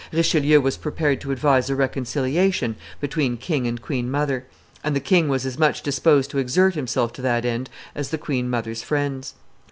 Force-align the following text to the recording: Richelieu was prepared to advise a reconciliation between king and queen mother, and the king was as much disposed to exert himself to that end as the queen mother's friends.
Richelieu 0.11 0.59
was 0.61 0.77
prepared 0.77 1.21
to 1.21 1.31
advise 1.31 1.69
a 1.69 1.75
reconciliation 1.75 2.75
between 2.99 3.37
king 3.37 3.67
and 3.67 3.79
queen 3.79 4.09
mother, 4.09 4.47
and 4.83 4.95
the 4.95 4.99
king 4.99 5.29
was 5.29 5.45
as 5.45 5.59
much 5.59 5.83
disposed 5.83 6.31
to 6.31 6.39
exert 6.39 6.73
himself 6.73 7.13
to 7.13 7.21
that 7.21 7.45
end 7.45 7.69
as 7.93 8.09
the 8.09 8.17
queen 8.17 8.49
mother's 8.49 8.81
friends. 8.81 9.35